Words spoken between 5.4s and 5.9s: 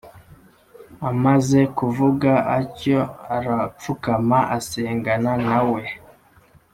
nawe